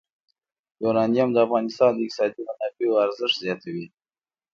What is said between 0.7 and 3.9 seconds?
یورانیم د افغانستان د اقتصادي منابعو ارزښت زیاتوي.